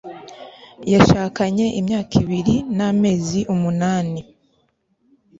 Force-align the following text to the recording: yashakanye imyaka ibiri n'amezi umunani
yashakanye 0.93 1.65
imyaka 1.79 2.13
ibiri 2.23 2.55
n'amezi 2.75 3.39
umunani 3.53 4.19